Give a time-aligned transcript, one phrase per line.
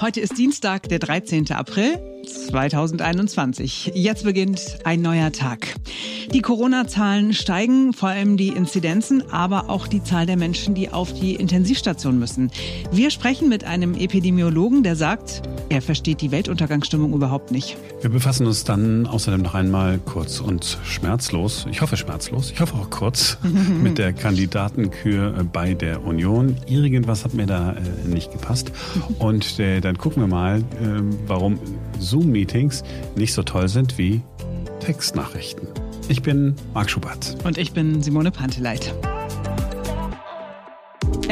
[0.00, 1.52] Heute ist Dienstag, der 13.
[1.52, 3.92] April 2021.
[3.94, 5.74] Jetzt beginnt ein neuer Tag.
[6.32, 11.12] Die Corona-Zahlen steigen, vor allem die Inzidenzen, aber auch die Zahl der Menschen, die auf
[11.12, 12.50] die Intensivstation müssen.
[12.92, 17.76] Wir sprechen mit einem Epidemiologen, der sagt, er versteht die Weltuntergangsstimmung überhaupt nicht.
[18.00, 22.74] Wir befassen uns dann außerdem noch einmal kurz und schmerzlos, ich hoffe schmerzlos, ich hoffe
[22.74, 23.38] auch kurz,
[23.82, 26.56] mit der Kandidatenkür bei der Union.
[26.66, 28.72] Irgendwas hat mir da äh, nicht gepasst.
[29.18, 30.62] Und äh, dann gucken wir mal, äh,
[31.26, 31.58] warum
[32.10, 32.82] Zoom-Meetings
[33.16, 34.20] nicht so toll sind wie
[34.80, 35.68] Textnachrichten.
[36.08, 37.36] Ich bin Marc Schubert.
[37.44, 38.92] Und ich bin Simone Panteleit.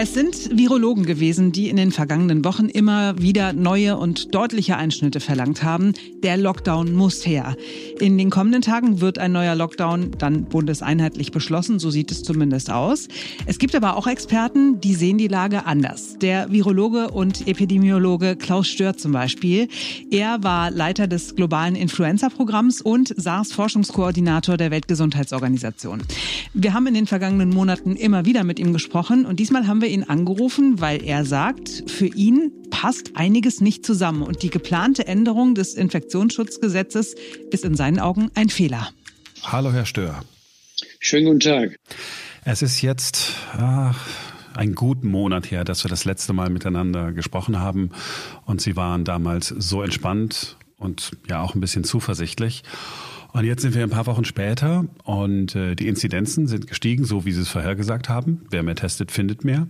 [0.00, 5.18] Es sind Virologen gewesen, die in den vergangenen Wochen immer wieder neue und deutliche Einschnitte
[5.18, 5.92] verlangt haben.
[6.22, 7.56] Der Lockdown muss her.
[7.98, 12.70] In den kommenden Tagen wird ein neuer Lockdown dann bundeseinheitlich beschlossen, so sieht es zumindest
[12.70, 13.08] aus.
[13.46, 16.16] Es gibt aber auch Experten, die sehen die Lage anders.
[16.20, 19.66] Der Virologe und Epidemiologe Klaus Stör zum Beispiel.
[20.12, 26.02] Er war Leiter des globalen Influenza-Programms und SARS-Forschungskoordinator der Weltgesundheitsorganisation.
[26.54, 29.87] Wir haben in den vergangenen Monaten immer wieder mit ihm gesprochen und diesmal haben wir
[29.88, 35.54] ihn angerufen, weil er sagt, für ihn passt einiges nicht zusammen und die geplante Änderung
[35.54, 37.14] des Infektionsschutzgesetzes
[37.50, 38.90] ist in seinen Augen ein Fehler.
[39.42, 40.22] Hallo, Herr Stör.
[41.00, 41.76] Schönen guten Tag.
[42.44, 43.92] Es ist jetzt äh,
[44.58, 47.90] einen guten Monat her, dass wir das letzte Mal miteinander gesprochen haben
[48.44, 52.62] und Sie waren damals so entspannt und ja auch ein bisschen zuversichtlich.
[53.32, 57.26] Und jetzt sind wir ein paar Wochen später und äh, die Inzidenzen sind gestiegen, so
[57.26, 58.46] wie Sie es vorhergesagt haben.
[58.50, 59.68] Wer mehr testet, findet mehr.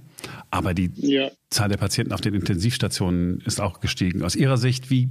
[0.50, 1.31] Aber die ja.
[1.50, 4.23] Zahl der Patienten auf den Intensivstationen ist auch gestiegen.
[4.23, 5.09] Aus Ihrer Sicht, wie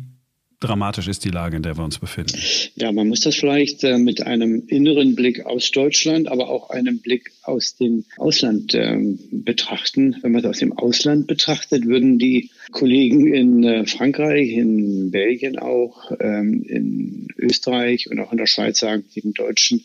[0.60, 2.38] dramatisch ist die Lage, in der wir uns befinden?
[2.76, 7.00] Ja, man muss das vielleicht äh, mit einem inneren Blick aus Deutschland, aber auch einem
[7.00, 8.98] Blick aus dem Ausland äh,
[9.32, 10.18] betrachten.
[10.22, 15.60] Wenn man es aus dem Ausland betrachtet, würden die Kollegen in äh, Frankreich, in Belgien
[15.60, 19.84] auch, ähm, in Österreich und auch in der Schweiz sagen, den Deutschen,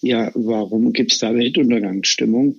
[0.00, 2.56] ja, warum gibt es da Weltuntergangsstimmung?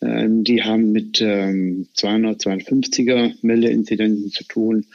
[0.00, 4.86] Ähm, die haben mit ähm, 252er Meldeinzidenzen zu tun.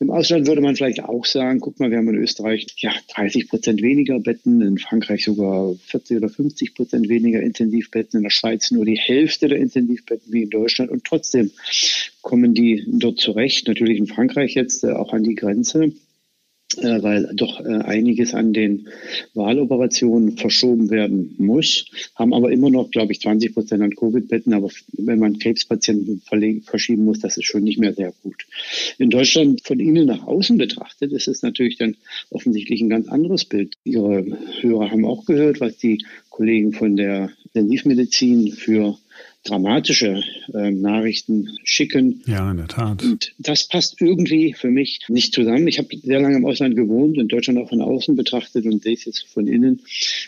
[0.00, 3.48] Im Ausland würde man vielleicht auch sagen, guck mal, wir haben in Österreich ja 30
[3.48, 8.70] Prozent weniger Betten, in Frankreich sogar 40 oder 50 Prozent weniger Intensivbetten, in der Schweiz
[8.72, 11.52] nur die Hälfte der Intensivbetten wie in Deutschland und trotzdem
[12.22, 13.68] kommen die dort zurecht.
[13.68, 15.92] Natürlich in Frankreich jetzt äh, auch an die Grenze
[16.76, 18.88] weil doch äh, einiges an den
[19.34, 24.52] Wahloperationen verschoben werden muss, haben aber immer noch, glaube ich, 20 Prozent an Covid-Betten.
[24.52, 26.22] Aber wenn man Krebspatienten
[26.62, 28.46] verschieben muss, das ist schon nicht mehr sehr gut.
[28.98, 31.96] In Deutschland von innen nach außen betrachtet, ist es natürlich dann
[32.30, 33.76] offensichtlich ein ganz anderes Bild.
[33.84, 34.24] Ihre
[34.60, 38.98] Hörer haben auch gehört, was die Kollegen von der Intensivmedizin für
[39.44, 40.22] dramatische
[40.52, 42.22] äh, Nachrichten schicken.
[42.26, 43.02] Ja, in der Tat.
[43.02, 45.68] Und das passt irgendwie für mich nicht zusammen.
[45.68, 48.94] Ich habe sehr lange im Ausland gewohnt und Deutschland auch von außen betrachtet und sehe
[48.94, 49.82] es jetzt von innen.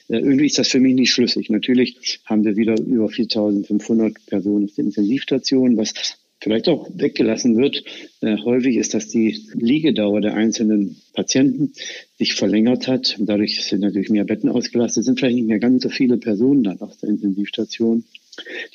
[0.09, 1.51] Äh, irgendwie ist das für mich nicht schlüssig.
[1.51, 5.95] Natürlich haben wir wieder über 4.500 Personen auf der Intensivstation, was
[6.41, 7.83] vielleicht auch weggelassen wird.
[8.21, 11.73] Äh, häufig ist, dass die Liegedauer der einzelnen Patienten
[12.19, 13.17] sich verlängert hat.
[13.19, 16.81] Dadurch sind natürlich mehr Betten ausgelastet, sind vielleicht nicht mehr ganz so viele Personen dann
[16.81, 18.05] auf der Intensivstation.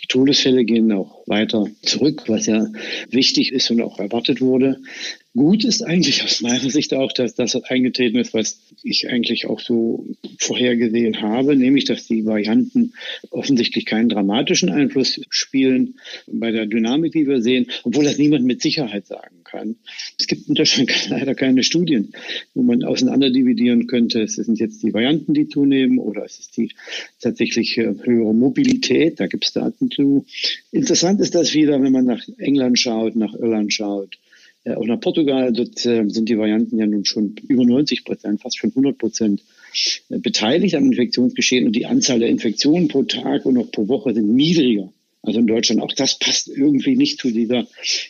[0.02, 2.68] Die Todesfälle gehen auch weiter zurück, was ja
[3.10, 4.82] wichtig ist und auch erwartet wurde.
[5.34, 9.62] Gut ist eigentlich aus meiner Sicht auch, dass das eingetreten ist, was ich eigentlich auch
[9.62, 10.06] so
[10.40, 12.94] vorhergesehen habe, nämlich dass die Varianten
[13.30, 15.96] offensichtlich keinen dramatischen Einfluss spielen
[16.28, 19.78] bei der Dynamik, die wir sehen, obwohl das niemand mit Sicherheit sagen kann.
[20.20, 22.12] Es gibt in Deutschland leider keine Studien,
[22.54, 26.72] wo man auseinanderdividieren könnte, es sind jetzt die Varianten, die zunehmen oder es ist die
[27.22, 30.26] tatsächlich höhere Mobilität, da gibt es Daten zu.
[30.74, 34.18] Interessant ist das wieder, wenn man nach England schaut, nach Irland schaut,
[34.64, 38.42] äh, auch nach Portugal, dort äh, sind die Varianten ja nun schon über 90 Prozent,
[38.42, 39.44] fast schon 100 Prozent
[40.10, 44.14] äh, beteiligt am Infektionsgeschehen und die Anzahl der Infektionen pro Tag und auch pro Woche
[44.14, 44.92] sind niedriger
[45.24, 45.82] also in Deutschland.
[45.82, 47.68] Auch das passt irgendwie nicht zu dieser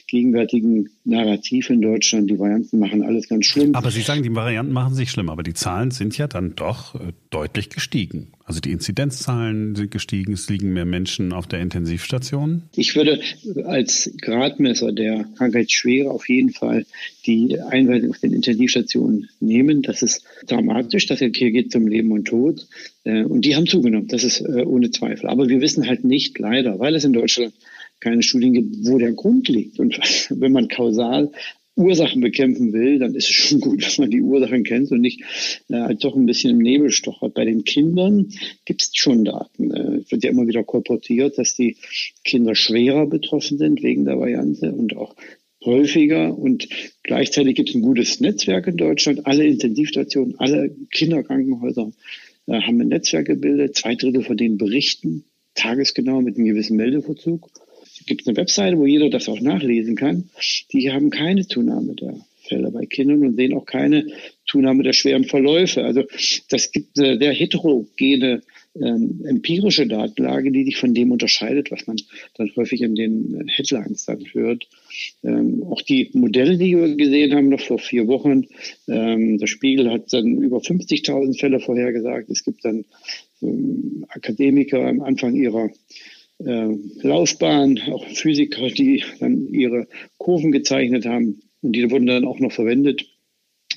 [0.07, 2.29] gegenwärtigen Narrativ in Deutschland.
[2.29, 3.75] Die Varianten machen alles ganz schlimm.
[3.75, 6.95] Aber Sie sagen, die Varianten machen sich schlimm, aber die Zahlen sind ja dann doch
[6.95, 8.31] äh, deutlich gestiegen.
[8.45, 12.63] Also die Inzidenzzahlen sind gestiegen, es liegen mehr Menschen auf der Intensivstation.
[12.75, 13.21] Ich würde
[13.65, 16.85] als Gradmesser der Krankheitsschwere auf jeden Fall
[17.21, 19.81] die Einweisung auf den Intensivstationen nehmen.
[19.81, 22.67] Das ist dramatisch, dass hier geht es um Leben und Tod.
[23.03, 25.29] Äh, und die haben zugenommen, das ist äh, ohne Zweifel.
[25.29, 27.53] Aber wir wissen halt nicht leider, weil es in Deutschland
[27.99, 29.79] keine Studien gibt, wo der Grund liegt.
[29.79, 31.31] Und wenn man kausal
[31.75, 35.21] Ursachen bekämpfen will, dann ist es schon gut, dass man die Ursachen kennt und nicht
[35.69, 37.33] äh, halt doch ein bisschen im Nebel stochert.
[37.33, 38.29] Bei den Kindern
[38.65, 39.71] gibt es schon Daten.
[39.71, 41.77] Äh, es wird ja immer wieder kolportiert, dass die
[42.25, 45.15] Kinder schwerer betroffen sind wegen der Variante und auch
[45.63, 46.67] häufiger und
[47.03, 49.25] gleichzeitig gibt es ein gutes Netzwerk in Deutschland.
[49.25, 51.91] Alle Intensivstationen, alle Kinderkrankenhäuser
[52.47, 53.75] äh, haben ein Netzwerk gebildet.
[53.75, 55.25] Zwei Drittel von denen berichten
[55.55, 57.49] tagesgenau mit einem gewissen Meldeverzug.
[57.83, 60.29] Es gibt eine Webseite, wo jeder das auch nachlesen kann.
[60.71, 64.07] Die haben keine Zunahme der Fälle bei Kindern und sehen auch keine
[64.47, 65.83] Zunahme der schweren Verläufe.
[65.83, 66.03] Also
[66.49, 68.41] das gibt eine sehr heterogene
[68.75, 71.97] ähm, empirische Datenlage, die sich von dem unterscheidet, was man
[72.35, 74.67] dann häufig in den Headlines dann hört.
[75.23, 78.47] Ähm, auch die Modelle, die wir gesehen haben, noch vor vier Wochen,
[78.87, 82.29] ähm, der Spiegel hat dann über 50.000 Fälle vorhergesagt.
[82.29, 82.85] Es gibt dann
[83.41, 85.69] ähm, Akademiker am Anfang ihrer
[86.39, 86.67] äh,
[87.01, 89.87] Laufbahn, auch Physiker, die dann ihre
[90.17, 91.41] Kurven gezeichnet haben.
[91.61, 93.05] Und die wurden dann auch noch verwendet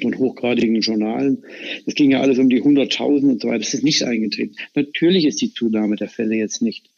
[0.03, 1.45] und hochgradigen Journalen.
[1.87, 3.61] Es ging ja alles um die 100.000 und so weiter.
[3.61, 4.57] Das ist nicht eingetreten.
[4.75, 6.91] Natürlich ist die Zunahme der Fälle jetzt nicht,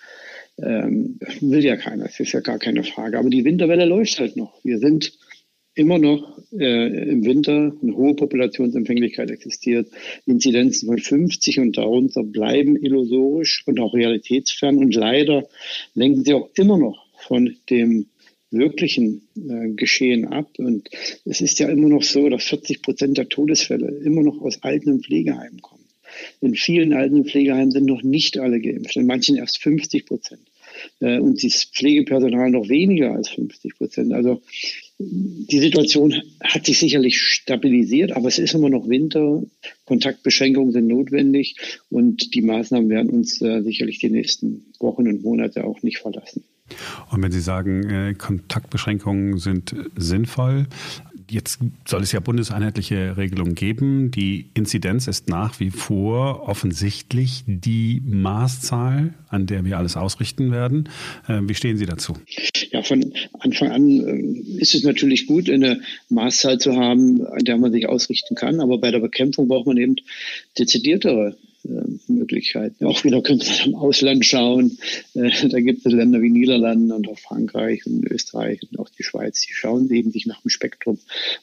[0.59, 3.19] ähm, will ja keiner, das ist ja gar keine Frage.
[3.19, 4.65] Aber die Winterwelle läuft halt noch.
[4.65, 5.13] Wir sind
[5.77, 9.89] immer noch äh, im Winter, eine hohe Populationsempfänglichkeit existiert.
[10.25, 15.47] Inzidenzen von 50 und darunter bleiben illusorisch und auch realitätsfern und leider
[15.95, 18.07] lenken sie auch immer noch von dem
[18.59, 20.51] wirklichen äh, Geschehen ab.
[20.59, 20.89] Und
[21.25, 25.01] es ist ja immer noch so, dass 40 Prozent der Todesfälle immer noch aus alten
[25.03, 25.85] Pflegeheimen kommen.
[26.41, 30.43] In vielen alten Pflegeheimen sind noch nicht alle geimpft, in manchen erst 50 Prozent.
[31.01, 34.13] Äh, und das Pflegepersonal noch weniger als 50 Prozent.
[34.13, 34.43] Also
[34.99, 39.43] die Situation hat sich sicherlich stabilisiert, aber es ist immer noch Winter.
[39.85, 41.57] Kontaktbeschränkungen sind notwendig
[41.91, 46.45] und die Maßnahmen werden uns äh, sicherlich die nächsten Wochen und Monate auch nicht verlassen.
[47.11, 50.67] Und wenn Sie sagen, äh, Kontaktbeschränkungen sind sinnvoll,
[51.31, 54.11] jetzt soll es ja bundeseinheitliche Regelungen geben.
[54.11, 60.89] Die Inzidenz ist nach wie vor offensichtlich die Maßzahl, an der wir alles ausrichten werden.
[61.29, 62.15] Äh, wie stehen Sie dazu?
[62.71, 67.57] Ja, von Anfang an äh, ist es natürlich gut, eine Maßzahl zu haben, an der
[67.59, 68.61] man sich ausrichten kann.
[68.61, 69.97] Aber bei der Bekämpfung braucht man eben
[70.59, 71.46] dezidiertere äh,
[72.09, 72.85] Möglichkeiten.
[72.85, 74.79] Auch wieder könnte man im Ausland schauen.
[75.15, 79.03] Äh, da gibt es Länder wie Niederlande und auch Frankreich und Österreich und auch die
[79.03, 79.41] Schweiz.
[79.41, 80.99] Die schauen eben sich nach dem Spektrum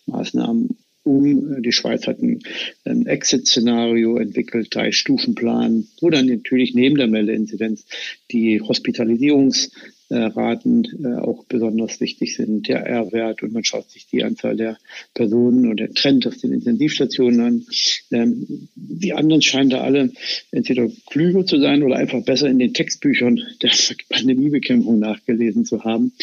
[0.06, 1.62] Maßnahmen um.
[1.62, 2.40] Die Schweiz hat ein,
[2.86, 7.86] ein Exit-Szenario entwickelt, drei Stufenplan, wo dann natürlich neben der Meldeinzidenz
[8.31, 9.72] die Hospitalisierungs-
[10.09, 14.77] Raten äh, auch besonders wichtig sind, der R-Wert und man schaut sich die Anzahl der
[15.13, 17.65] Personen und der Trend auf den Intensivstationen an.
[18.11, 20.11] Ähm, die anderen scheinen da alle
[20.51, 23.71] entweder klüger zu sein oder einfach besser in den Textbüchern der
[24.09, 26.13] Pandemiebekämpfung nachgelesen zu haben.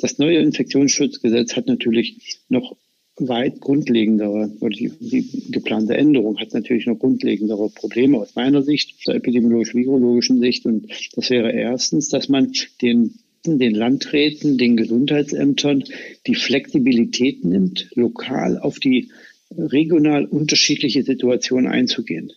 [0.00, 2.76] Das neue Infektionsschutzgesetz hat natürlich noch
[3.20, 9.06] weit grundlegendere, oder die, die, geplante Änderung hat natürlich noch grundlegendere Probleme aus meiner Sicht,
[9.06, 10.66] der epidemiologisch-virologischen Sicht.
[10.66, 13.14] Und das wäre erstens, dass man den
[13.46, 15.84] den Landräten, den Gesundheitsämtern
[16.26, 19.10] die Flexibilität nimmt, lokal auf die
[19.56, 22.32] regional unterschiedliche Situation einzugehen.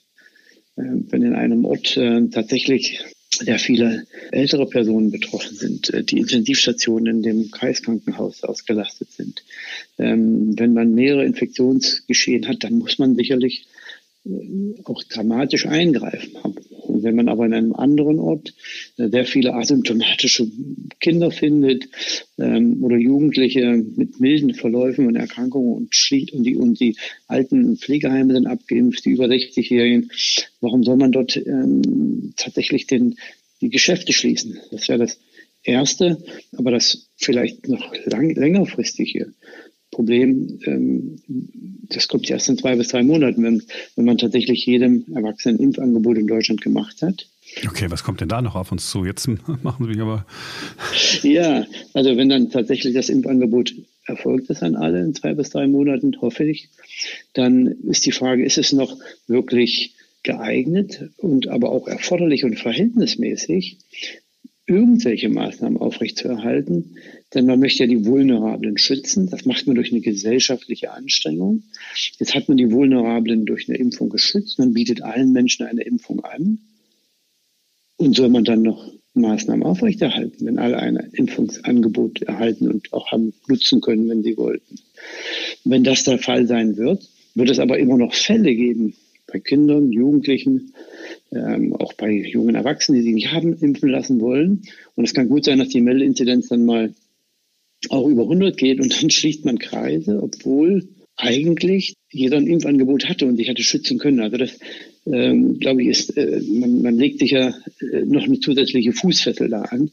[0.75, 3.03] Äh, wenn in einem Ort äh, tatsächlich
[3.45, 9.43] sehr viele ältere Personen betroffen sind, äh, die Intensivstationen in dem Kreiskrankenhaus ausgelastet sind.
[9.97, 13.67] Ähm, wenn man mehrere Infektionsgeschehen hat, dann muss man sicherlich
[14.25, 14.29] äh,
[14.83, 16.37] auch dramatisch eingreifen.
[17.03, 18.53] Wenn man aber in einem anderen Ort
[18.97, 20.47] äh, sehr viele asymptomatische
[20.99, 21.87] Kinder findet
[22.37, 26.95] ähm, oder Jugendliche mit milden Verläufen und Erkrankungen und, und, die, und die
[27.27, 30.11] alten Pflegeheime sind abgeimpft, die über 60-Jährigen,
[30.61, 33.15] warum soll man dort ähm, tatsächlich den,
[33.61, 34.59] die Geschäfte schließen?
[34.71, 35.19] Das wäre das
[35.63, 36.23] Erste,
[36.57, 39.33] aber das vielleicht noch lang, längerfristige
[39.91, 41.17] Problem, ähm,
[41.89, 43.63] das kommt erst in zwei bis drei Monaten, wenn,
[43.95, 47.27] wenn man tatsächlich jedem Erwachsenen Impfangebot in Deutschland gemacht hat.
[47.67, 49.05] Okay, was kommt denn da noch auf uns zu?
[49.05, 49.27] Jetzt
[49.63, 50.25] machen Sie mich aber.
[51.23, 53.73] Ja, also wenn dann tatsächlich das Impfangebot
[54.05, 56.69] erfolgt ist an alle in zwei bis drei Monaten, hoffe ich,
[57.33, 59.93] dann ist die Frage, ist es noch wirklich
[60.23, 63.77] geeignet und aber auch erforderlich und verhältnismäßig,
[64.71, 66.95] irgendwelche Maßnahmen aufrechtzuerhalten,
[67.33, 69.29] denn man möchte ja die Vulnerablen schützen.
[69.29, 71.63] Das macht man durch eine gesellschaftliche Anstrengung.
[72.17, 74.59] Jetzt hat man die Vulnerablen durch eine Impfung geschützt.
[74.59, 76.59] Man bietet allen Menschen eine Impfung an.
[77.97, 83.33] Und soll man dann noch Maßnahmen aufrechterhalten, wenn alle ein Impfungsangebot erhalten und auch haben
[83.47, 84.79] nutzen können, wenn sie wollten.
[85.65, 88.95] Wenn das der Fall sein wird, wird es aber immer noch Fälle geben
[89.31, 90.73] bei Kindern, Jugendlichen,
[91.31, 94.63] ähm, auch bei jungen Erwachsenen, die sich nicht haben impfen lassen wollen.
[94.95, 96.93] Und es kann gut sein, dass die Meldeinzidenz dann mal
[97.89, 103.25] auch über 100 geht und dann schließt man Kreise, obwohl eigentlich jeder ein Impfangebot hatte
[103.25, 104.21] und sich hatte schützen können.
[104.21, 104.57] Also das,
[105.05, 109.49] ähm, glaube ich, ist, äh, man, man legt sich ja äh, noch eine zusätzliche Fußfessel
[109.49, 109.91] da an.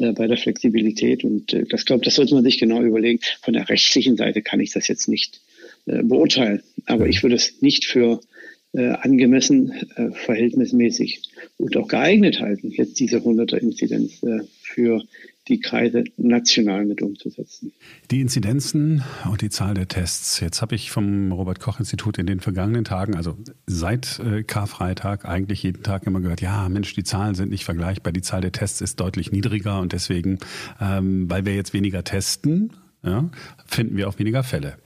[0.00, 1.24] äh, bei der Flexibilität.
[1.24, 3.20] Und äh, das glaube, das sollte man sich genau überlegen.
[3.42, 5.40] Von der rechtlichen Seite kann ich das jetzt nicht
[5.86, 6.62] äh, beurteilen.
[6.86, 8.20] Aber ich würde es nicht für
[8.72, 11.22] äh, angemessen, äh, verhältnismäßig
[11.56, 15.02] und auch geeignet halten, jetzt diese 100er-Inzidenz äh, für
[15.48, 17.72] die Kreise national mit umzusetzen.
[18.10, 20.38] Die Inzidenzen und die Zahl der Tests.
[20.38, 23.36] Jetzt habe ich vom Robert-Koch-Institut in den vergangenen Tagen, also
[23.66, 28.12] seit äh, Karfreitag, eigentlich jeden Tag immer gehört, ja, Mensch, die Zahlen sind nicht vergleichbar,
[28.12, 30.38] die Zahl der Tests ist deutlich niedriger und deswegen,
[30.80, 32.72] ähm, weil wir jetzt weniger testen,
[33.02, 33.30] ja,
[33.66, 34.76] finden wir auch weniger Fälle.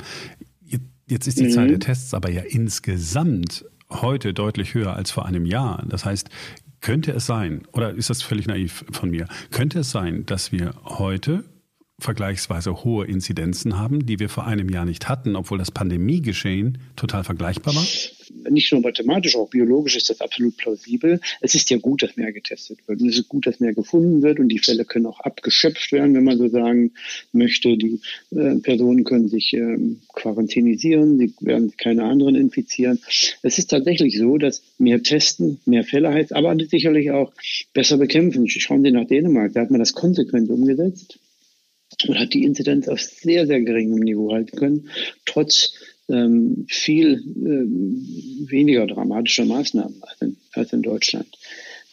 [1.07, 1.50] Jetzt ist die mhm.
[1.50, 3.67] Zahl der Tests aber ja insgesamt
[4.03, 5.85] heute deutlich höher als vor einem Jahr.
[5.87, 6.31] Das heißt,
[6.81, 10.75] könnte es sein, oder ist das völlig naiv von mir, könnte es sein, dass wir
[10.85, 11.45] heute
[12.05, 17.25] vergleichsweise hohe Inzidenzen haben, die wir vor einem Jahr nicht hatten, obwohl das Pandemiegeschehen total
[17.25, 17.85] vergleichbar war?
[18.51, 21.21] Nicht nur mathematisch, auch biologisch ist das absolut plausibel.
[21.41, 23.01] Es ist ja gut, dass mehr getestet wird.
[23.01, 26.15] Und es ist gut, dass mehr gefunden wird und die Fälle können auch abgeschöpft werden,
[26.15, 26.93] wenn man so sagen
[27.33, 27.77] möchte.
[27.77, 29.79] Die äh, Personen können sich äh,
[30.13, 33.01] quarantänisieren, sie werden keine anderen infizieren.
[33.43, 37.33] Es ist tatsächlich so, dass mehr testen, mehr Fälle heißt, aber sicherlich auch
[37.73, 38.49] besser bekämpfen.
[38.49, 41.19] Schauen Sie nach Dänemark, da hat man das konsequent umgesetzt
[42.07, 44.89] und hat die Inzidenz auf sehr, sehr geringem Niveau halten können,
[45.25, 45.75] trotz
[46.09, 51.29] ähm, viel äh, weniger dramatischer Maßnahmen als in, als in Deutschland.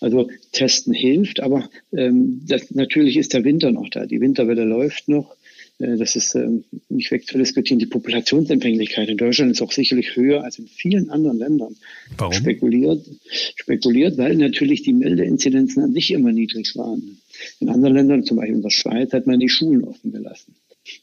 [0.02, 4.06] Also Testen hilft, aber ähm, das, natürlich ist der Winter noch da.
[4.06, 5.36] Die Winterwelle läuft noch.
[5.82, 7.80] Äh, das ist ähm, nicht wegzudiskutieren.
[7.80, 11.76] Die Populationsempfänglichkeit in Deutschland ist auch sicherlich höher als in vielen anderen Ländern.
[12.18, 12.34] Warum?
[12.34, 13.06] Spekuliert,
[13.56, 17.18] spekuliert, weil natürlich die Meldeinzidenzen an sich immer niedrig waren.
[17.60, 20.56] In anderen Ländern, zum Beispiel in der Schweiz, hat man die Schulen offen gelassen.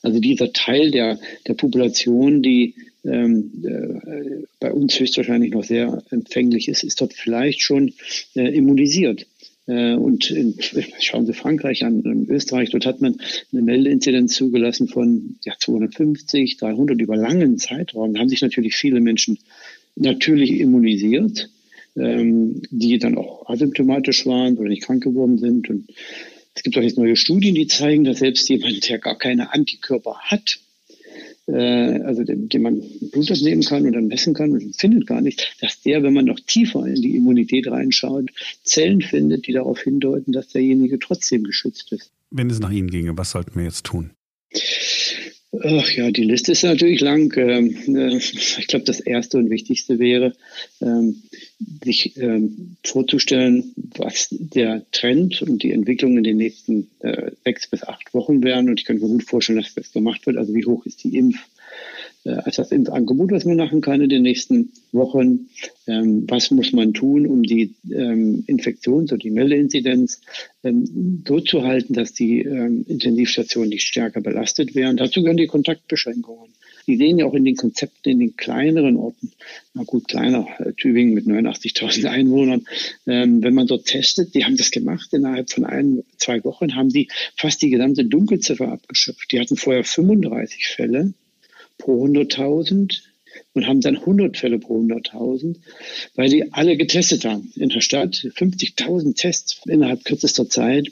[0.02, 6.68] Also dieser Teil der, der Population, die ähm, äh, bei uns höchstwahrscheinlich noch sehr empfänglich
[6.68, 7.94] ist, ist dort vielleicht schon
[8.35, 9.26] äh, immunisiert.
[9.68, 10.54] Äh, und in,
[11.00, 13.20] schauen Sie Frankreich an, in Österreich, dort hat man
[13.52, 18.14] eine Meldeinzidenz zugelassen von ja, 250, 300 über langen Zeitraum.
[18.14, 19.38] Da haben sich natürlich viele Menschen
[19.94, 21.50] natürlich immunisiert,
[21.96, 25.68] ähm, die dann auch asymptomatisch waren oder nicht krank geworden sind.
[25.68, 25.88] Und
[26.54, 30.16] es gibt auch jetzt neue Studien, die zeigen, dass selbst jemand, der gar keine Antikörper
[30.18, 30.60] hat,
[31.49, 35.21] äh, also den, den man Blut nehmen kann und dann messen kann und findet gar
[35.21, 38.31] nicht, dass der, wenn man noch tiefer in die Immunität reinschaut,
[38.62, 42.12] Zellen findet, die darauf hindeuten, dass derjenige trotzdem geschützt ist.
[42.31, 44.11] Wenn es nach Ihnen ginge, was sollten wir jetzt tun?
[45.64, 47.33] Ach ja, die Liste ist natürlich lang.
[47.38, 50.35] Ähm, äh, ich glaube, das Erste und Wichtigste wäre,
[50.83, 51.23] ähm,
[51.83, 57.83] sich ähm, vorzustellen, was der Trend und die Entwicklung in den nächsten äh, sechs bis
[57.83, 58.69] acht Wochen werden.
[58.69, 60.37] Und ich könnte mir gut vorstellen, dass das gemacht wird.
[60.37, 61.38] Also wie hoch ist die Impf-
[62.28, 65.49] äh, als das Impfangebot, was man machen kann in den nächsten Wochen.
[65.87, 70.20] Ähm, was muss man tun, um die ähm, Infektions- oder die Meldeinzidenz
[70.62, 74.99] ähm, so zu halten, dass die ähm, Intensivstationen nicht stärker belastet werden?
[74.99, 76.52] Dazu gehören die Kontaktbeschränkungen.
[76.87, 79.32] Die sehen ja auch in den Konzepten in den kleineren Orten,
[79.75, 80.47] na gut, kleiner,
[80.78, 82.64] Tübingen mit 89.000 Einwohnern,
[83.06, 86.88] ähm, wenn man dort testet, die haben das gemacht, innerhalb von ein, zwei Wochen haben
[86.88, 89.30] die fast die gesamte Dunkelziffer abgeschöpft.
[89.32, 91.12] Die hatten vorher 35 Fälle
[91.78, 93.00] pro 100.000
[93.54, 95.56] und haben dann 100 Fälle pro 100.000,
[96.14, 98.14] weil die alle getestet haben in der Stadt.
[98.14, 100.90] 50.000 Tests innerhalb kürzester Zeit.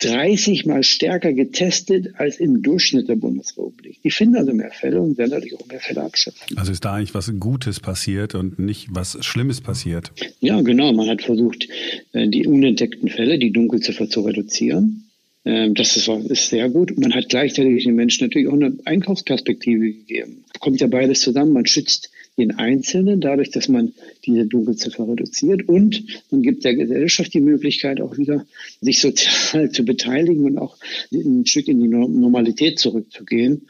[0.00, 4.02] 30 mal stärker getestet als im Durchschnitt der Bundesrepublik.
[4.02, 6.58] Die finden also mehr Fälle und werden natürlich auch mehr Fälle abschöpfen.
[6.58, 10.12] Also ist da eigentlich was Gutes passiert und nicht was Schlimmes passiert?
[10.40, 10.92] Ja, genau.
[10.92, 11.68] Man hat versucht,
[12.12, 15.07] äh, die unentdeckten Fälle, die Dunkelziffer zu reduzieren.
[15.44, 16.98] Ähm, das ist, sehr gut.
[16.98, 20.44] Man hat gleichzeitig den Menschen natürlich auch eine Einkaufsperspektive gegeben.
[20.60, 21.52] Kommt ja beides zusammen.
[21.52, 23.92] Man schützt den Einzelnen dadurch, dass man
[24.24, 28.46] diese Dunkelziffer reduziert und man gibt der Gesellschaft die Möglichkeit auch wieder,
[28.80, 30.76] sich sozial zu beteiligen und auch
[31.12, 33.68] ein Stück in die Normalität zurückzugehen.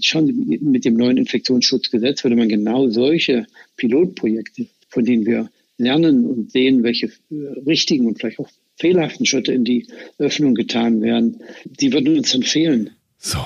[0.00, 6.52] Schon mit dem neuen Infektionsschutzgesetz würde man genau solche Pilotprojekte, von denen wir lernen und
[6.52, 7.34] sehen, welche äh,
[7.66, 9.86] richtigen und vielleicht auch fehlerhaften Schritte in die
[10.18, 12.90] Öffnung getan werden, die würden uns empfehlen.
[13.22, 13.38] So,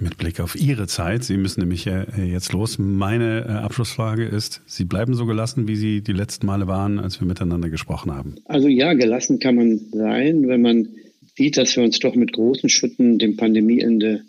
[0.00, 2.78] mit Blick auf Ihre Zeit, Sie müssen nämlich äh, jetzt los.
[2.78, 7.20] Meine äh, Abschlussfrage ist, Sie bleiben so gelassen, wie Sie die letzten Male waren, als
[7.20, 8.34] wir miteinander gesprochen haben?
[8.46, 10.88] Also ja, gelassen kann man sein, wenn man
[11.36, 14.22] sieht, dass wir uns doch mit großen Schritten dem Pandemieende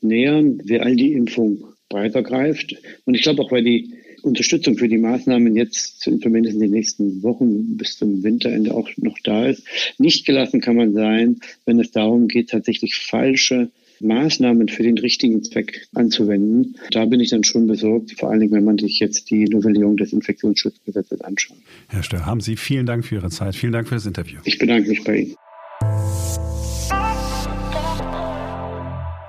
[0.00, 2.74] nähern, wer all die Impfung breiter greift.
[3.04, 7.22] Und ich glaube auch, weil die Unterstützung für die Maßnahmen jetzt zumindest in den nächsten
[7.22, 9.64] Wochen bis zum Winterende auch noch da ist.
[9.98, 13.70] Nicht gelassen kann man sein, wenn es darum geht, tatsächlich falsche
[14.00, 16.76] Maßnahmen für den richtigen Zweck anzuwenden.
[16.90, 19.96] Da bin ich dann schon besorgt, vor allen Dingen, wenn man sich jetzt die Novellierung
[19.96, 21.58] des Infektionsschutzgesetzes anschaut.
[21.88, 23.56] Herr Stör, haben Sie vielen Dank für Ihre Zeit.
[23.56, 24.38] Vielen Dank für das Interview.
[24.44, 25.34] Ich bedanke mich bei Ihnen.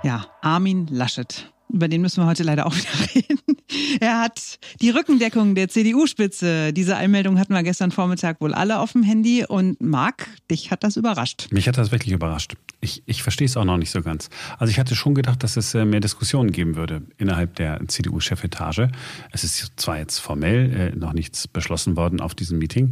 [0.04, 1.52] Ja, Armin Laschet.
[1.72, 3.58] Über den müssen wir heute leider auch wieder reden.
[4.00, 6.74] Er hat die Rückendeckung der CDU-Spitze.
[6.74, 9.46] Diese Einmeldung hatten wir gestern Vormittag wohl alle auf dem Handy.
[9.46, 11.48] Und Marc, dich hat das überrascht.
[11.52, 12.56] Mich hat das wirklich überrascht.
[12.82, 14.30] Ich, ich verstehe es auch noch nicht so ganz.
[14.58, 18.90] Also ich hatte schon gedacht, dass es äh, mehr Diskussionen geben würde innerhalb der CDU-Chefetage.
[19.32, 22.92] Es ist zwar jetzt formell äh, noch nichts beschlossen worden auf diesem Meeting,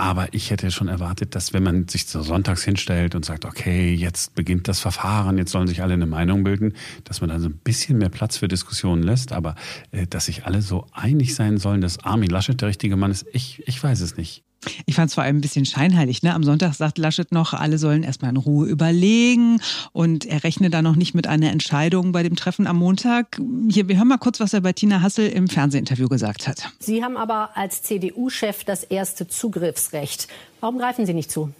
[0.00, 3.92] aber ich hätte schon erwartet, dass wenn man sich so sonntags hinstellt und sagt, okay,
[3.92, 6.72] jetzt beginnt das Verfahren, jetzt sollen sich alle eine Meinung bilden,
[7.04, 9.32] dass man dann so ein bisschen mehr Platz für Diskussionen lässt.
[9.32, 9.56] Aber
[9.90, 13.26] äh, dass sich alle so einig sein sollen, dass Armin Laschet der richtige Mann ist,
[13.32, 14.42] ich, ich weiß es nicht.
[14.86, 16.22] Ich fand es vor allem ein bisschen scheinheilig.
[16.22, 16.34] Ne?
[16.34, 19.60] Am Sonntag sagt Laschet noch, alle sollen erstmal in Ruhe überlegen
[19.92, 23.40] und er rechne da noch nicht mit einer Entscheidung bei dem Treffen am Montag.
[23.70, 26.70] Hier, wir hören mal kurz, was er bei Tina Hassel im Fernsehinterview gesagt hat.
[26.78, 30.28] Sie haben aber als CDU-Chef das erste Zugriffsrecht.
[30.60, 31.50] Warum greifen Sie nicht zu?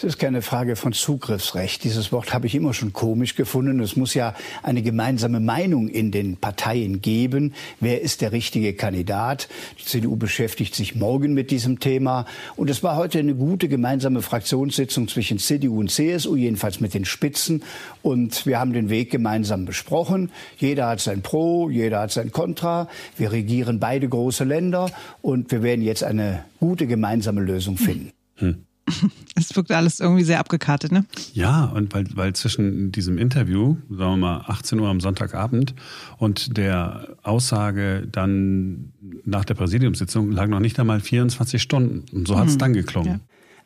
[0.00, 1.84] Es ist keine Frage von Zugriffsrecht.
[1.84, 3.80] Dieses Wort habe ich immer schon komisch gefunden.
[3.80, 7.52] Es muss ja eine gemeinsame Meinung in den Parteien geben.
[7.80, 9.50] Wer ist der richtige Kandidat?
[9.78, 12.24] Die CDU beschäftigt sich morgen mit diesem Thema.
[12.56, 17.04] Und es war heute eine gute gemeinsame Fraktionssitzung zwischen CDU und CSU, jedenfalls mit den
[17.04, 17.62] Spitzen.
[18.00, 20.30] Und wir haben den Weg gemeinsam besprochen.
[20.56, 22.88] Jeder hat sein Pro, jeder hat sein Contra.
[23.18, 24.90] Wir regieren beide große Länder
[25.20, 28.12] und wir werden jetzt eine gute gemeinsame Lösung finden.
[28.36, 28.64] Hm.
[29.34, 31.06] Es wirkt alles irgendwie sehr abgekartet, ne?
[31.32, 35.74] Ja, und weil, weil zwischen diesem Interview, sagen wir mal 18 Uhr am Sonntagabend
[36.18, 38.92] und der Aussage dann
[39.24, 42.04] nach der Präsidiumssitzung lag noch nicht einmal 24 Stunden.
[42.12, 42.58] Und so hat es mhm.
[42.58, 43.12] dann geklungen.
[43.12, 43.20] Ja.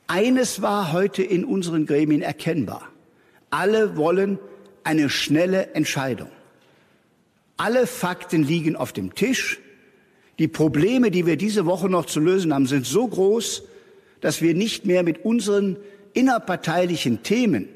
[0.07, 2.83] Eines war heute in unseren Gremien erkennbar.
[3.51, 4.39] Alle wollen
[4.85, 6.29] eine schnelle Entscheidung.
[7.57, 9.61] Alle Fakten liegen auf dem Tisch.
[10.39, 13.63] Die Probleme, die wir diese Woche noch zu lösen haben, sind so groß,
[14.25, 15.77] dass wir nicht mehr mit unseren
[16.15, 17.69] innerparteilichen Themen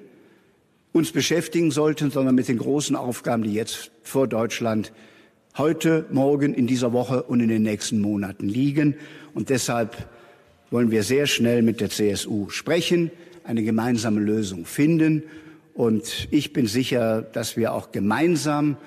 [0.92, 4.94] uns beschäftigen sollten, sondern mit den großen Aufgaben, die jetzt vor Deutschland
[5.58, 8.94] heute, morgen, in dieser Woche und in den nächsten Monaten liegen.
[9.34, 10.08] Und deshalb
[10.70, 13.10] wollen wir sehr schnell mit der CSU sprechen,
[13.44, 15.24] eine gemeinsame Lösung finden.
[15.74, 18.78] Und ich bin sicher, dass wir auch gemeinsam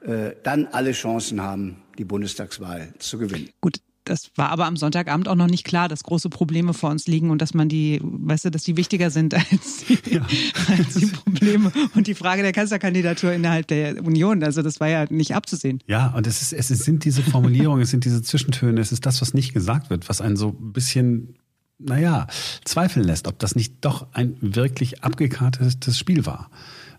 [0.00, 3.50] äh, dann alle Chancen haben, die Bundestagswahl zu gewinnen.
[3.60, 7.06] Gut, das war aber am Sonntagabend auch noch nicht klar, dass große Probleme vor uns
[7.06, 10.26] liegen und dass man die, weißt du, dass die wichtiger sind als die, ja.
[10.68, 14.42] als die Probleme und die Frage der Kanzlerkandidatur innerhalb der Union.
[14.42, 15.80] Also das war ja nicht abzusehen.
[15.86, 19.20] Ja, und es, ist, es sind diese Formulierungen, es sind diese Zwischentöne, es ist das,
[19.20, 21.36] was nicht gesagt wird, was einen so ein bisschen
[21.78, 22.28] naja,
[22.64, 26.50] zweifeln lässt, ob das nicht doch ein wirklich abgekartetes Spiel war.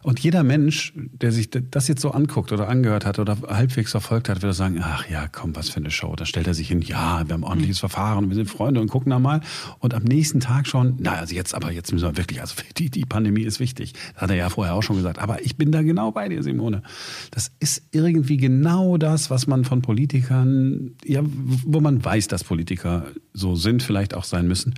[0.05, 4.29] Und jeder Mensch, der sich das jetzt so anguckt oder angehört hat oder halbwegs verfolgt
[4.29, 6.15] hat, würde sagen, ach ja, komm, was für eine Show.
[6.15, 9.09] Da stellt er sich hin, ja, wir haben ordentliches Verfahren, wir sind Freunde und gucken
[9.09, 9.41] da mal.
[9.79, 12.91] Und am nächsten Tag schon, na, also jetzt, aber jetzt müssen wir wirklich, also die,
[12.91, 13.93] die Pandemie ist wichtig.
[14.13, 15.17] Das hat er ja vorher auch schon gesagt.
[15.17, 16.83] Aber ich bin da genau bei dir, Simone.
[17.31, 23.07] Das ist irgendwie genau das, was man von Politikern, ja, wo man weiß, dass Politiker
[23.33, 24.75] so sind, vielleicht auch sein müssen.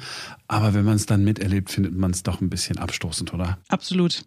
[0.47, 3.57] Aber wenn man es dann miterlebt, findet man es doch ein bisschen abstoßend, oder?
[3.67, 4.23] Absolut.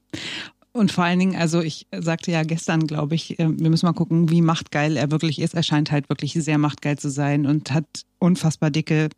[0.73, 3.93] Und vor allen Dingen, also ich sagte ja gestern, glaube ich, äh, wir müssen mal
[3.93, 5.55] gucken, wie machtgeil er wirklich ist.
[5.55, 7.87] Er scheint halt wirklich sehr machtgeil zu sein und hat
[8.19, 9.09] unfassbar dicke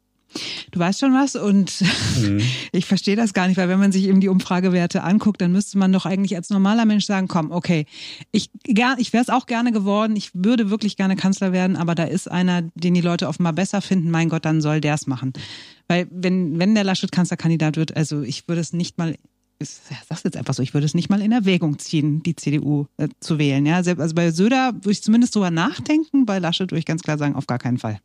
[0.71, 1.83] Du weißt schon was und
[2.17, 2.41] mhm.
[2.73, 5.79] ich verstehe das gar nicht, weil wenn man sich eben die Umfragewerte anguckt, dann müsste
[5.79, 7.87] man doch eigentlich als normaler Mensch sagen, komm, okay,
[8.31, 12.05] ich, ich wäre es auch gerne geworden, ich würde wirklich gerne Kanzler werden, aber da
[12.05, 15.33] ist einer, den die Leute offenbar besser finden, mein Gott, dann soll der es machen.
[15.89, 19.17] Weil wenn, wenn der Laschet Kanzlerkandidat wird, also ich würde es nicht mal
[19.63, 19.71] ich
[20.09, 23.09] sag's jetzt einfach so, ich würde es nicht mal in Erwägung ziehen, die CDU äh,
[23.21, 23.65] zu wählen.
[23.67, 27.19] Ja, also bei Söder würde ich zumindest drüber nachdenken, bei Laschet würde ich ganz klar
[27.19, 27.99] sagen, auf gar keinen Fall.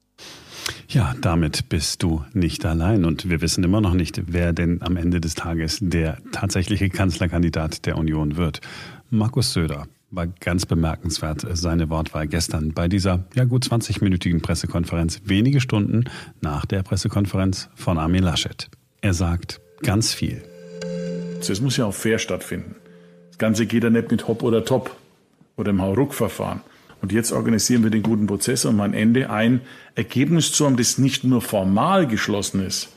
[0.90, 4.98] Ja, damit bist du nicht allein und wir wissen immer noch nicht, wer denn am
[4.98, 8.62] Ende des Tages der tatsächliche Kanzlerkandidat der Union wird.
[9.10, 15.60] Markus Söder war ganz bemerkenswert seine Wortwahl gestern bei dieser ja gut 20-minütigen Pressekonferenz, wenige
[15.60, 16.06] Stunden
[16.42, 18.70] nach der Pressekonferenz von Armin Laschet.
[19.02, 20.44] Er sagt ganz viel.
[21.40, 22.76] Es muss ja auch fair stattfinden.
[23.30, 24.96] Das Ganze geht ja nicht mit Hop oder Top
[25.56, 26.62] oder im Hauruck-Verfahren.
[27.02, 29.62] Und jetzt organisieren wir den guten Prozess, um am Ende ein
[29.96, 32.90] Ergebnis zu haben, das nicht nur formal geschlossen ist,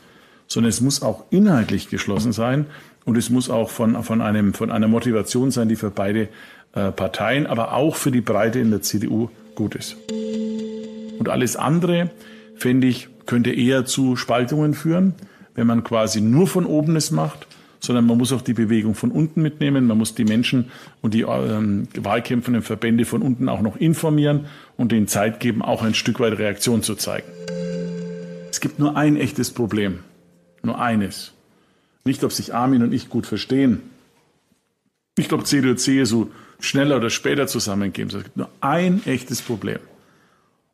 [0.46, 2.66] sondern es muss auch inhaltlich geschlossen sein
[3.04, 6.28] und es muss auch von, von, einem, von einer Motivation sein, die für beide
[6.72, 9.96] äh, Parteien, aber auch für die Breite in der CDU gut ist.
[11.18, 12.10] Und alles andere,
[12.56, 15.14] finde ich, könnte eher zu Spaltungen führen,
[15.54, 17.46] wenn man quasi nur von oben es macht
[17.90, 19.88] sondern man muss auch die Bewegung von unten mitnehmen.
[19.88, 20.70] Man muss die Menschen
[21.02, 25.82] und die ähm, wahlkämpfenden Verbände von unten auch noch informieren und denen Zeit geben, auch
[25.82, 27.26] ein Stück weit Reaktion zu zeigen.
[28.48, 30.04] Es gibt nur ein echtes Problem.
[30.62, 31.32] Nur eines.
[32.04, 33.80] Nicht, ob sich Armin und ich gut verstehen.
[35.18, 36.28] Nicht, ob CDU, CSU
[36.60, 38.16] schneller oder später zusammengeben.
[38.16, 39.80] Es gibt nur ein echtes Problem.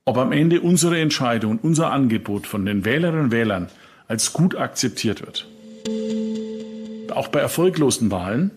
[0.04, 3.70] Ob am Ende unsere Entscheidung, unser Angebot von den Wählerinnen und Wählern
[4.06, 5.46] als gut akzeptiert wird.
[7.12, 8.50] Auch bei erfolglosen Wahlen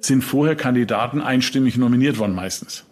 [0.00, 2.84] sind vorher Kandidaten einstimmig nominiert worden meistens.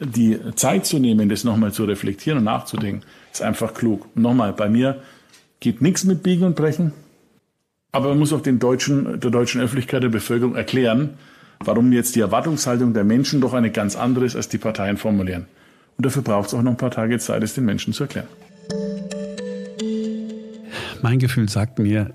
[0.00, 4.06] Die Zeit zu nehmen, das nochmal zu reflektieren und nachzudenken, ist einfach klug.
[4.16, 5.02] nochmal, bei mir
[5.60, 6.92] geht nichts mit Biegen und Brechen.
[7.92, 11.18] Aber man muss auch den deutschen, der deutschen Öffentlichkeit, der Bevölkerung erklären,
[11.60, 15.46] warum jetzt die Erwartungshaltung der Menschen doch eine ganz andere ist, als die Parteien formulieren.
[15.96, 18.28] Und dafür braucht es auch noch ein paar Tage Zeit, es den Menschen zu erklären.
[21.02, 22.14] Mein Gefühl sagt mir,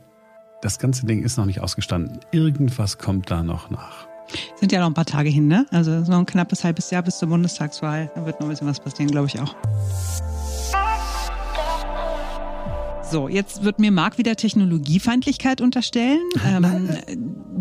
[0.64, 2.20] das ganze Ding ist noch nicht ausgestanden.
[2.32, 4.08] Irgendwas kommt da noch nach.
[4.56, 5.66] Sind ja noch ein paar Tage hin, ne?
[5.72, 8.10] Also noch ein knappes halbes Jahr bis zur Bundestagswahl.
[8.16, 9.56] Da wird noch ein bisschen was passieren, glaube ich auch.
[13.12, 16.22] So, jetzt wird mir Marc wieder Technologiefeindlichkeit unterstellen.
[16.46, 16.90] Ähm,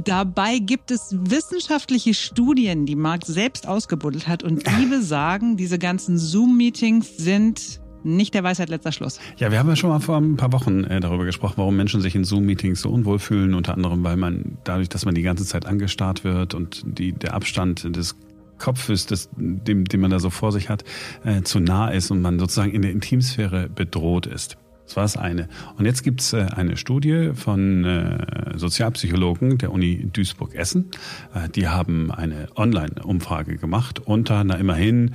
[0.05, 6.19] dabei gibt es wissenschaftliche Studien, die Marc selbst ausgebuddelt hat und die besagen, diese ganzen
[6.19, 9.21] Zoom-Meetings sind nicht der Weisheit letzter Schluss.
[9.37, 12.01] Ja, wir haben ja schon mal vor ein paar Wochen äh, darüber gesprochen, warum Menschen
[12.01, 13.55] sich in Zoom-Meetings so unwohl fühlen.
[13.55, 17.35] Unter anderem, weil man dadurch, dass man die ganze Zeit angestarrt wird und die, der
[17.35, 18.17] Abstand des
[18.59, 20.85] Kopfes, des, dem, den man da so vor sich hat,
[21.25, 24.57] äh, zu nah ist und man sozusagen in der Intimsphäre bedroht ist.
[24.93, 25.49] Das war das eine.
[25.79, 30.91] Und jetzt gibt es äh, eine Studie von äh, Sozialpsychologen der Uni Duisburg-Essen.
[31.35, 35.13] Äh, die haben eine Online-Umfrage gemacht unter na, immerhin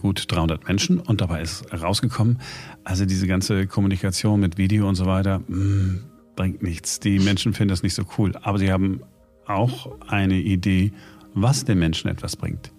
[0.00, 1.00] gut 300 Menschen.
[1.00, 2.38] Und dabei ist rausgekommen,
[2.84, 6.04] also diese ganze Kommunikation mit Video und so weiter mh, mm,
[6.36, 7.00] bringt nichts.
[7.00, 8.34] Die Menschen finden das nicht so cool.
[8.42, 9.00] Aber sie haben
[9.46, 10.92] auch eine Idee,
[11.34, 12.70] was den Menschen etwas bringt.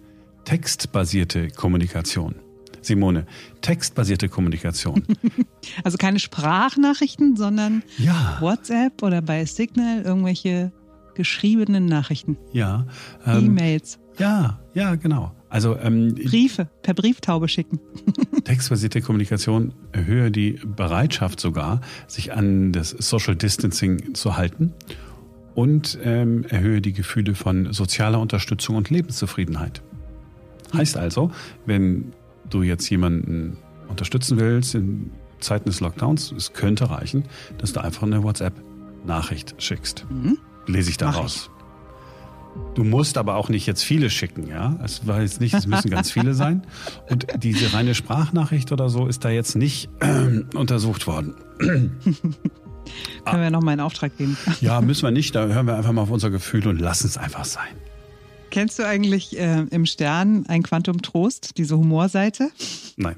[0.45, 2.35] Textbasierte Kommunikation.
[2.81, 3.25] Simone,
[3.61, 5.03] textbasierte Kommunikation.
[5.83, 8.37] Also keine Sprachnachrichten, sondern ja.
[8.39, 10.71] WhatsApp oder bei Signal irgendwelche
[11.13, 12.37] geschriebenen Nachrichten.
[12.53, 12.87] Ja.
[13.25, 13.99] Ähm, E-Mails.
[14.17, 15.33] Ja, ja, genau.
[15.49, 17.79] Also ähm, Briefe per Brieftaube schicken.
[18.43, 24.73] textbasierte Kommunikation erhöhe die Bereitschaft sogar, sich an das Social Distancing zu halten
[25.55, 29.81] und ähm, erhöhe die Gefühle von sozialer Unterstützung und Lebenszufriedenheit.
[30.73, 31.31] Heißt also,
[31.65, 32.13] wenn
[32.49, 33.57] du jetzt jemanden
[33.87, 37.23] unterstützen willst in Zeiten des Lockdowns, es könnte reichen,
[37.57, 40.05] dass du einfach eine WhatsApp-Nachricht schickst.
[40.09, 40.37] Mhm.
[40.67, 41.49] Lese ich daraus.
[42.75, 44.77] Du musst aber auch nicht jetzt viele schicken, ja.
[44.83, 46.65] Es war jetzt nicht, es müssen ganz viele sein.
[47.09, 51.35] Und diese reine Sprachnachricht oder so ist da jetzt nicht äh, untersucht worden.
[53.25, 54.37] Können wir nochmal einen Auftrag geben?
[54.61, 55.35] Ja, müssen wir nicht.
[55.35, 57.75] Da hören wir einfach mal auf unser Gefühl und lassen es einfach sein.
[58.49, 62.51] Kennst du eigentlich äh, im Stern ein Quantum Trost, diese Humorseite?
[62.97, 63.15] Nein.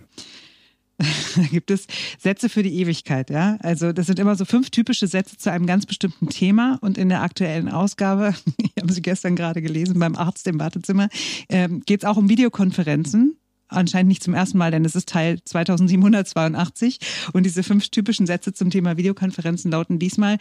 [0.97, 1.87] da gibt es
[2.19, 3.57] Sätze für die Ewigkeit, ja.
[3.61, 6.77] Also das sind immer so fünf typische Sätze zu einem ganz bestimmten Thema.
[6.81, 11.09] Und in der aktuellen Ausgabe, ich habe sie gestern gerade gelesen beim Arzt im Wartezimmer,
[11.49, 13.37] ähm, geht es auch um Videokonferenzen
[13.71, 16.99] anscheinend nicht zum ersten Mal, denn es ist Teil 2782.
[17.33, 20.37] Und diese fünf typischen Sätze zum Thema Videokonferenzen lauten diesmal,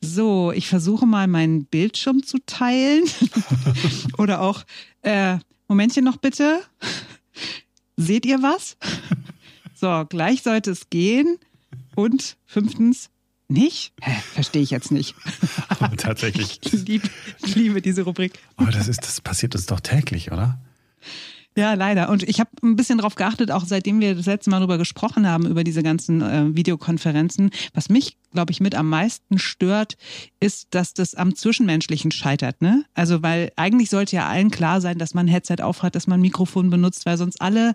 [0.00, 3.04] so, ich versuche mal meinen Bildschirm zu teilen.
[4.18, 4.64] Oder auch,
[5.02, 5.38] äh,
[5.68, 6.60] Momentchen noch bitte.
[7.96, 8.76] Seht ihr was?
[9.74, 11.38] So, gleich sollte es gehen.
[11.94, 13.10] Und fünftens,
[13.48, 13.92] nicht?
[14.32, 15.14] Verstehe ich jetzt nicht.
[15.68, 16.60] Aber tatsächlich.
[16.62, 17.08] ich, liebe,
[17.44, 18.38] ich liebe diese Rubrik.
[18.56, 20.60] Aber das ist, das passiert uns doch täglich, oder?
[21.56, 22.10] Ja, leider.
[22.10, 25.26] Und ich habe ein bisschen darauf geachtet, auch seitdem wir das letzte Mal darüber gesprochen
[25.26, 27.50] haben, über diese ganzen äh, Videokonferenzen.
[27.74, 29.96] Was mich, glaube ich, mit am meisten stört,
[30.38, 32.62] ist, dass das am Zwischenmenschlichen scheitert.
[32.62, 32.84] Ne?
[32.94, 36.20] Also, weil eigentlich sollte ja allen klar sein, dass man ein Headset aufhat, dass man
[36.20, 37.74] ein Mikrofon benutzt, weil sonst alle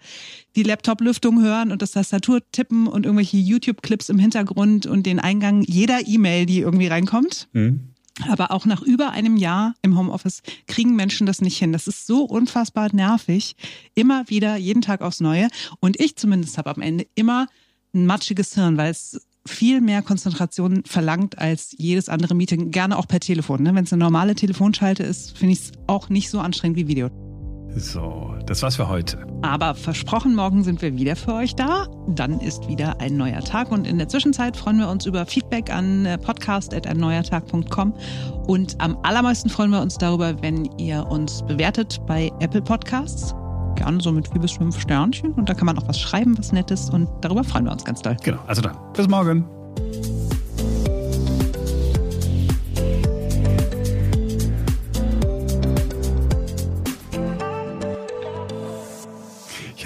[0.55, 5.63] die Laptop-Lüftung hören und das Tastatur tippen und irgendwelche YouTube-Clips im Hintergrund und den Eingang
[5.63, 7.49] jeder E-Mail, die irgendwie reinkommt.
[7.51, 7.94] Mhm.
[8.29, 11.73] Aber auch nach über einem Jahr im Homeoffice kriegen Menschen das nicht hin.
[11.73, 13.55] Das ist so unfassbar nervig.
[13.93, 15.49] Immer wieder, jeden Tag aufs Neue.
[15.79, 17.47] Und ich zumindest habe am Ende immer
[17.93, 22.71] ein matschiges Hirn, weil es viel mehr Konzentration verlangt als jedes andere Meeting.
[22.71, 23.63] Gerne auch per Telefon.
[23.63, 23.75] Ne?
[23.75, 27.24] Wenn es eine normale Telefonschalte ist, finde ich es auch nicht so anstrengend wie Video.
[27.75, 29.17] So, das war's für heute.
[29.41, 31.87] Aber versprochen, morgen sind wir wieder für euch da.
[32.07, 35.69] Dann ist wieder ein neuer Tag und in der Zwischenzeit freuen wir uns über Feedback
[35.69, 37.93] an äh, podcast.einneuertag.com
[38.47, 43.35] und am allermeisten freuen wir uns darüber, wenn ihr uns bewertet bei Apple Podcasts.
[43.75, 46.53] Gerne so mit vier bis fünf Sternchen und da kann man auch was schreiben, was
[46.53, 48.15] Nettes und darüber freuen wir uns ganz doll.
[48.23, 49.54] Genau, also dann, bis morgen.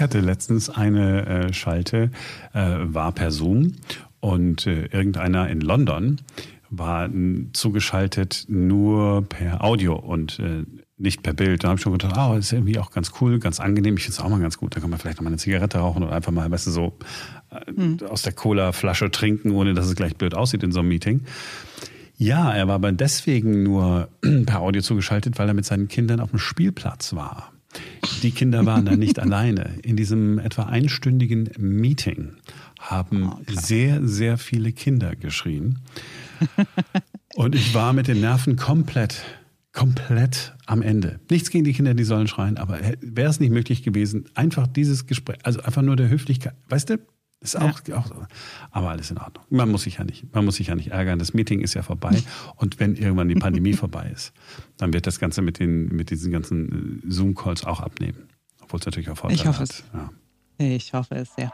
[0.00, 2.10] Ich hatte letztens eine äh, Schalte,
[2.54, 3.72] äh, war per Zoom
[4.20, 6.22] und äh, irgendeiner in London
[6.70, 7.10] war
[7.52, 10.64] zugeschaltet nur per Audio und äh,
[10.96, 11.64] nicht per Bild.
[11.64, 13.98] Da habe ich schon gedacht, ah, oh, ist irgendwie auch ganz cool, ganz angenehm.
[13.98, 14.74] Ich finde es auch mal ganz gut.
[14.74, 16.96] Da kann man vielleicht noch mal eine Zigarette rauchen oder einfach mal, weißt du, so
[17.76, 17.98] mhm.
[18.08, 21.24] aus der Cola-Flasche trinken, ohne dass es gleich blöd aussieht in so einem Meeting.
[22.16, 24.08] Ja, er war aber deswegen nur
[24.46, 27.52] per Audio zugeschaltet, weil er mit seinen Kindern auf dem Spielplatz war.
[28.22, 29.78] Die Kinder waren da nicht alleine.
[29.82, 32.32] In diesem etwa einstündigen Meeting
[32.78, 35.78] haben oh, sehr, sehr viele Kinder geschrien.
[37.34, 39.22] Und ich war mit den Nerven komplett,
[39.72, 41.20] komplett am Ende.
[41.30, 45.06] Nichts gegen die Kinder, die sollen schreien, aber wäre es nicht möglich gewesen, einfach dieses
[45.06, 46.98] Gespräch, also einfach nur der Höflichkeit, weißt du,
[47.40, 47.96] ist auch, ja.
[47.96, 48.14] auch so.
[48.70, 49.44] Aber alles in Ordnung.
[49.48, 51.18] Man muss sich ja nicht, man muss sich ja nicht ärgern.
[51.18, 52.22] Das Meeting ist ja vorbei.
[52.56, 54.32] Und wenn irgendwann die Pandemie vorbei ist,
[54.76, 58.28] dann wird das Ganze mit den, mit diesen ganzen äh, Zoom-Calls auch abnehmen.
[58.60, 59.70] Obwohl es natürlich auch Vorteile ich hoffe hat.
[59.70, 59.84] Es.
[59.94, 60.10] Ja.
[60.58, 61.50] Ich hoffe es, ja.